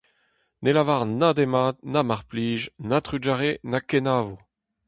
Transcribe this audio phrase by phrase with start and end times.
[0.63, 4.35] Ne lavar na demat, na mar plij, na trugarez, na kenavo!